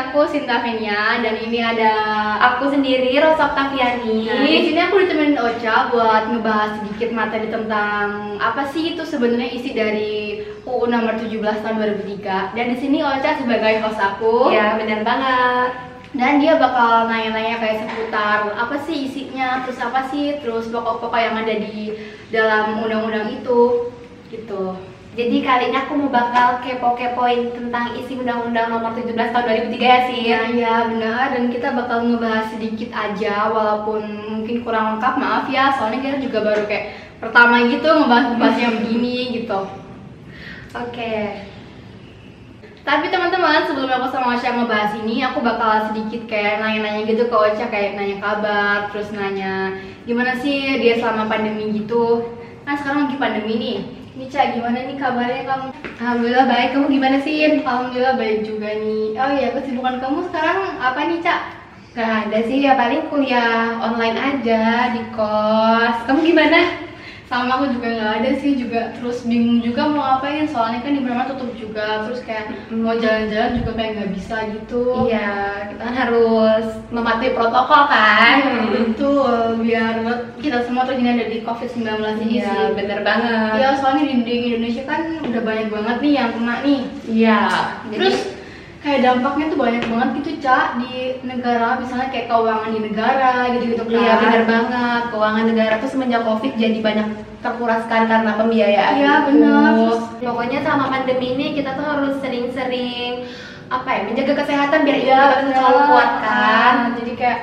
[0.00, 1.92] aku Sinta Venia dan ini ada
[2.40, 4.24] Aku sendiri Rosa Octaviani.
[4.24, 9.50] Nah, di sini aku ditemenin Ocha buat ngebahas sedikit materi tentang apa sih itu sebenarnya
[9.52, 12.56] isi dari UU nomor 17 tahun 2003.
[12.56, 14.48] Dan di sini Ocha sebagai host aku.
[14.48, 15.70] Ya, benar banget.
[16.10, 21.38] Dan dia bakal nanya-nanya kayak seputar apa sih isinya, terus apa sih, terus pokok-pokok yang
[21.38, 21.94] ada di
[22.34, 23.94] dalam undang-undang itu,
[24.26, 24.74] gitu.
[25.10, 29.98] Jadi kali ini aku mau bakal kepo-kepoin tentang isi Undang-Undang Nomor 17 Tahun 2003 ya
[30.06, 30.18] sih.
[30.30, 35.74] Iya, iya benar dan kita bakal ngebahas sedikit aja walaupun mungkin kurang lengkap maaf ya
[35.74, 36.86] soalnya kita juga baru kayak
[37.18, 39.60] pertama gitu ngebahas-ngebahas yang begini gitu.
[40.78, 41.14] Oke.
[42.86, 47.34] Tapi teman-teman sebelum aku sama Ocha ngebahas ini aku bakal sedikit kayak nanya-nanya gitu ke
[47.34, 49.74] Ocha kayak nanya kabar terus nanya
[50.06, 52.30] gimana sih dia selama pandemi gitu.
[52.62, 53.99] Nah sekarang lagi pandemi nih.
[54.20, 55.68] Nih Ca, gimana nih kabarnya kamu?
[55.96, 56.76] Alhamdulillah baik.
[56.76, 57.40] Kamu gimana sih?
[57.64, 59.16] Alhamdulillah baik juga nih.
[59.16, 61.40] Oh iya, kesibukan kamu sekarang apa nih, Cak?
[61.96, 66.04] Gak ada sih, ya paling kuliah online aja di kos.
[66.04, 66.60] Kamu gimana?
[67.30, 70.98] Sama aku juga nggak ada sih, juga terus bingung juga mau ngapain soalnya kan di
[70.98, 75.06] mana tutup juga, terus kayak mau jalan-jalan juga kayak nggak bisa gitu.
[75.06, 78.36] Iya, kita kan harus mematuhi protokol kan.
[78.42, 80.02] Hmm, betul, biar
[80.42, 81.86] kita semua terhindar dari COVID-19
[82.18, 82.66] ini Iya, sih.
[82.74, 83.52] bener banget.
[83.62, 86.80] Iya, soalnya di, di Indonesia kan udah banyak banget nih yang kena nih.
[87.06, 87.40] Iya.
[87.94, 88.16] Terus
[88.90, 93.64] kayak dampaknya tuh banyak banget gitu cak di negara misalnya kayak keuangan di negara gitu
[93.70, 95.02] gitu kan Iya benar banget.
[95.08, 97.06] Keuangan negara tuh semenjak covid jadi banyak
[97.38, 98.94] terkuraskan karena pembiayaan.
[98.98, 99.70] Iya, benar.
[100.18, 103.30] Pokoknya sama pandemi ini kita tuh harus sering-sering
[103.70, 106.74] apa ya menjaga kesehatan biar Iya, imun kita selalu kuat kan.
[106.74, 107.38] Nah, jadi kayak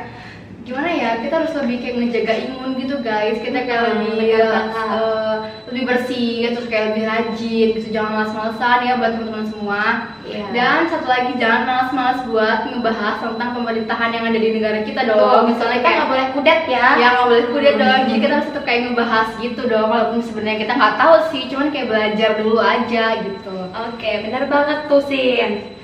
[0.67, 4.87] gimana ya kita harus lebih kayak ngejaga imun gitu guys kita kayak Hmm, lebih banget.
[4.91, 5.35] eh,
[5.67, 7.87] lebih bersih terus kayak lebih rajin gitu.
[7.91, 9.83] Jangan malas-malasan ya buat teman-teman semua.
[10.27, 10.43] Iya.
[10.51, 15.15] dan satu lagi jangan malas-malas buat ngebahas tentang pemerintahan yang ada di negara kita Tuh,
[15.15, 15.43] dong.
[15.55, 16.87] Misalnya kita kayak nggak boleh kudet ya.
[16.99, 18.01] ya nggak boleh kudet dong.
[18.11, 21.43] Jadi kita harus tetap kayak ngebahas gitu dong walaupun sebenarnya kita nggak tahu sih.
[21.47, 23.57] Cuman kayak belajar dulu aja gitu.
[23.71, 25.76] Oke, benar banget tuh Sin.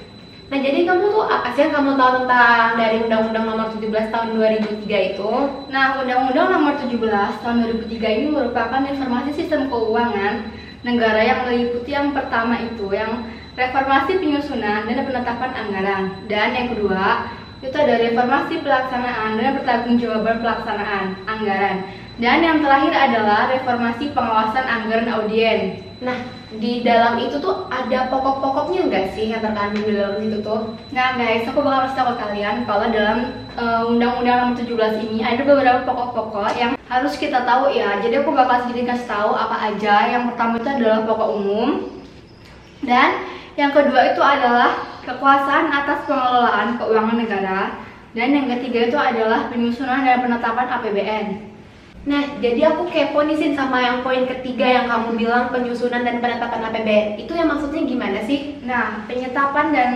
[0.53, 4.37] Nah, jadi kamu tuh apa sih yang kamu tahu tentang dari Undang-Undang Nomor 17 Tahun
[4.37, 5.31] 2003 itu?
[5.73, 7.57] Nah, Undang-Undang Nomor 17 Tahun
[7.89, 10.53] 2003 ini merupakan reformasi sistem keuangan
[10.85, 13.25] negara yang meliputi yang pertama itu yang
[13.57, 17.33] reformasi penyusunan dan penetapan anggaran dan yang kedua
[17.65, 21.77] itu ada reformasi pelaksanaan dan pertanggungjawaban pelaksanaan anggaran
[22.21, 25.81] dan yang terakhir adalah reformasi pengawasan anggaran audien.
[26.03, 26.19] Nah,
[26.61, 30.77] di dalam itu tuh ada pokok-pokoknya nggak sih yang terkandung di dalam itu tuh?
[30.93, 33.17] Nah guys, aku bakal kasih tahu ke kalian kalau dalam
[33.57, 37.97] eh, Undang-Undang Nomor 17 ini ada beberapa pokok-pokok yang harus kita tahu ya.
[38.05, 39.95] Jadi aku bakal sedikit kasih tahu apa aja.
[40.13, 41.69] Yang pertama itu adalah pokok umum.
[42.83, 43.09] Dan
[43.57, 47.61] yang kedua itu adalah kekuasaan atas pengelolaan keuangan negara.
[48.13, 51.25] Dan yang ketiga itu adalah penyusunan dan penetapan APBN.
[52.03, 56.19] Nah, jadi aku kepo nih Sin sama yang poin ketiga yang kamu bilang penyusunan dan
[56.19, 57.15] penetapan APBN.
[57.15, 58.59] Itu yang maksudnya gimana sih?
[58.67, 59.91] Nah, penyetapan dan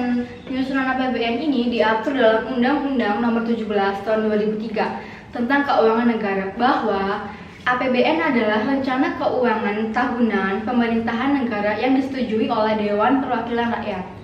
[0.47, 7.27] penyusunan APBN ini diatur dalam Undang-Undang Nomor 17 Tahun 2003 tentang keuangan negara bahwa
[7.67, 14.16] APBN adalah rencana keuangan tahunan pemerintahan negara yang disetujui oleh Dewan Perwakilan Rakyat.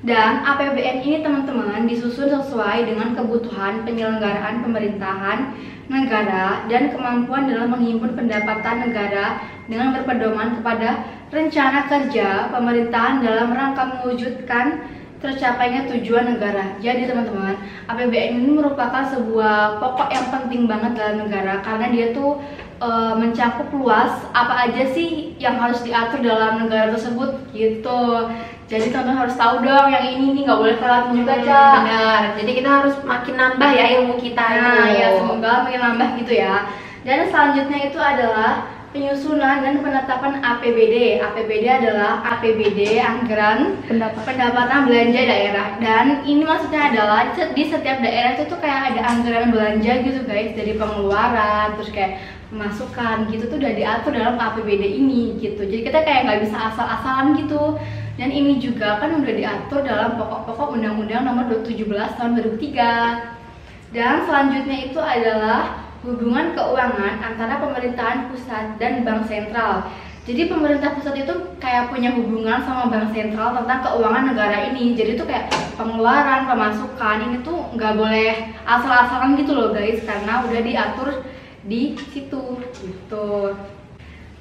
[0.00, 5.52] Dan APBN ini teman-teman disusun sesuai dengan kebutuhan penyelenggaraan pemerintahan
[5.92, 14.00] negara dan kemampuan dalam menghimpun pendapatan negara dengan berpedoman kepada rencana kerja pemerintahan dalam rangka
[14.00, 14.88] mewujudkan
[15.20, 16.80] tercapainya tujuan negara.
[16.80, 22.40] Jadi teman-teman, APBN ini merupakan sebuah pokok yang penting banget dalam negara karena dia tuh
[22.80, 22.88] e,
[23.20, 28.32] mencakup luas apa aja sih yang harus diatur dalam negara tersebut gitu.
[28.70, 31.74] Jadi teman-teman harus tahu dong yang ini nih nggak boleh kelewat juga, Hmm, Cak.
[31.82, 32.22] Benar.
[32.38, 35.00] Jadi kita harus makin nambah ya ilmu kita Nah, itu.
[35.02, 36.54] ya semoga makin nambah gitu ya.
[37.02, 38.52] Dan selanjutnya itu adalah
[38.90, 41.18] penyusunan dan penetapan APBD.
[41.18, 45.66] APBD adalah APBD anggaran pendapatan belanja daerah.
[45.82, 50.54] Dan ini maksudnya adalah di setiap daerah itu tuh kayak ada anggaran belanja gitu guys,
[50.54, 55.62] dari pengeluaran terus kayak pemasukan gitu tuh udah diatur dalam APBD ini gitu.
[55.66, 57.78] Jadi kita kayak nggak bisa asal-asalan gitu.
[58.20, 63.96] Dan ini juga kan udah diatur dalam pokok-pokok Undang-Undang Nomor 17 Tahun 2003.
[63.96, 69.88] Dan selanjutnya itu adalah hubungan keuangan antara pemerintahan pusat dan bank sentral.
[70.28, 71.32] Jadi pemerintah pusat itu
[71.64, 74.92] kayak punya hubungan sama bank sentral tentang keuangan negara ini.
[74.92, 75.48] Jadi itu kayak
[75.80, 81.24] pengeluaran, pemasukan ini tuh nggak boleh asal-asalan gitu loh guys, karena udah diatur
[81.64, 83.56] di situ gitu.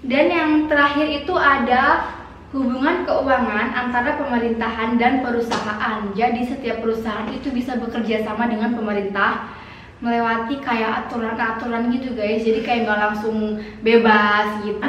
[0.04, 2.19] Dan yang terakhir itu ada
[2.50, 6.10] hubungan keuangan antara pemerintahan dan perusahaan.
[6.18, 9.54] Jadi setiap perusahaan itu bisa bekerja sama dengan pemerintah
[10.00, 12.42] melewati kayak aturan-aturan gitu guys.
[12.42, 14.82] Jadi kayak nggak langsung bebas gitu.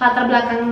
[0.00, 0.64] latar belakang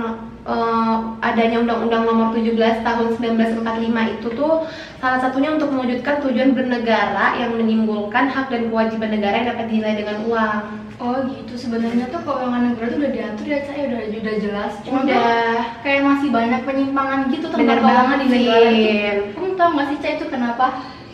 [0.49, 4.65] eh, adanya Undang-Undang Nomor 17 Tahun 1945 itu tuh
[4.97, 9.95] salah satunya untuk mewujudkan tujuan bernegara yang menimbulkan hak dan kewajiban negara yang dapat dinilai
[10.01, 10.61] dengan uang.
[10.99, 11.53] Oh gitu.
[11.55, 14.73] Sebenarnya tuh keuangan negara tuh udah diatur ya saya udah udah jelas.
[14.83, 15.79] Cuma Udah.
[15.79, 19.23] kayak masih banyak penyimpangan gitu tentang keuangan di banget, negara itu.
[19.37, 20.67] Kamu tahu nggak sih Ca itu kenapa?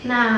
[0.09, 0.33] Nah,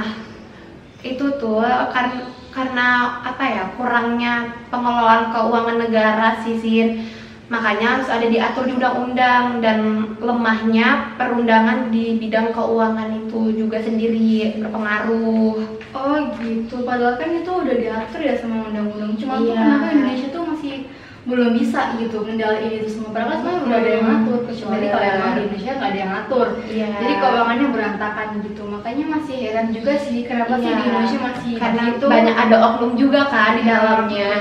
[0.99, 1.63] itu tuh
[1.95, 2.87] karena karena
[3.21, 4.33] apa ya kurangnya
[4.73, 7.05] pengelolaan keuangan negara sisin
[7.47, 9.79] makanya harus ada diatur di undang-undang dan
[10.19, 17.73] lemahnya perundangan di bidang keuangan itu juga sendiri berpengaruh Oh gitu, padahal kan itu udah
[17.73, 19.17] diatur ya sama undang-undang.
[19.17, 19.55] Cuma Iya.
[19.55, 19.87] kenapa
[21.27, 23.11] belum bisa gitu mengendaliin itu semua.
[23.11, 26.11] Padahal kan sebenarnya udah ada yang ngatur, kecuali kalau emang di Indonesia nggak ada yang
[26.15, 26.47] ngatur.
[26.63, 26.87] Iya.
[26.97, 28.61] Jadi keuangannya berantakan gitu.
[28.63, 30.77] Makanya masih heran juga sih kenapa sih Iya.
[30.77, 32.05] di Indonesia masih karena gitu.
[32.07, 34.31] banyak ada oknum juga kan di dalamnya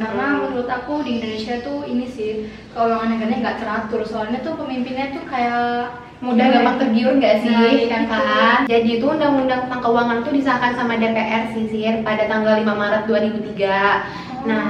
[0.00, 2.30] Karena menurut aku di Indonesia tuh ini sih
[2.72, 4.00] keuangan negaranya nggak teratur.
[4.02, 6.80] Soalnya tuh pemimpinnya tuh kayak mudah gimana gampang ya?
[6.84, 8.12] tergiur nggak sih Nah, kan gitu.
[8.12, 13.02] kan jadi itu undang-undang tentang keuangan itu disahkan sama DPR sisir pada tanggal 5 Maret
[13.08, 14.04] 2003
[14.44, 14.68] nah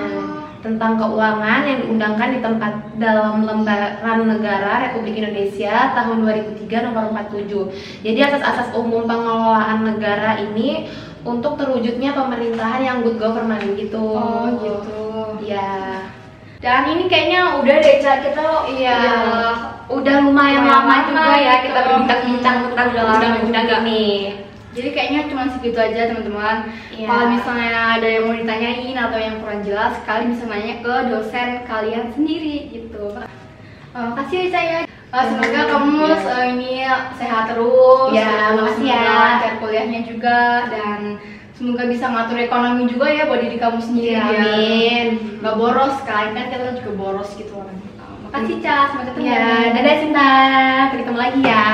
[0.60, 8.04] tentang keuangan yang diundangkan di tempat dalam lembaran negara Republik Indonesia tahun 2003 nomor 47
[8.04, 10.88] jadi asas-asas umum pengelolaan negara ini
[11.24, 15.00] untuk terwujudnya pemerintahan yang good government gitu Oh gitu.
[15.44, 16.04] ya
[16.60, 18.92] Dan ini kayaknya udah deh Ca, kita Iya.
[18.92, 19.00] ya,
[19.88, 21.72] udah lumayan Lumayan lama lama juga ya gitu.
[21.72, 24.04] kita berbincang-bincang tentang undang-undang ini.
[24.70, 26.70] Jadi kayaknya cuma segitu aja teman-teman.
[26.94, 27.06] Iya.
[27.10, 31.48] Kalau misalnya ada yang mau ditanyain atau yang kurang jelas, kalian bisa nanya ke dosen
[31.66, 33.18] kalian sendiri gitu.
[33.18, 34.78] Eh, makasih ya saya.
[35.10, 36.18] semoga kamu Iya.
[36.22, 36.72] eh, ini
[37.18, 38.14] sehat terus.
[38.14, 39.18] Ya, terus makasih semoga ya.
[39.26, 40.38] lancar kuliahnya juga
[40.70, 40.98] dan
[41.58, 45.06] semoga bisa ngatur ekonomi juga ya buat diri kamu sendiri biar amin.
[45.42, 47.90] nggak boros kan kan kita juga boros gitu orangnya.
[47.90, 49.26] Eh, makasih Ca, sampai ketemu.
[49.26, 50.30] Ya, dadah Sinta.
[50.86, 51.66] Sampai ketemu lagi ya.